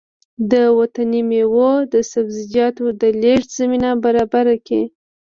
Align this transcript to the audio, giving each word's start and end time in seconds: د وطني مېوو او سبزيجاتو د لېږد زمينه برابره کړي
د 0.51 0.53
وطني 0.79 1.21
مېوو 1.29 1.65
او 1.97 2.07
سبزيجاتو 2.13 2.85
د 3.01 3.03
لېږد 3.21 3.49
زمينه 3.59 3.89
برابره 4.03 4.55
کړي 4.65 4.81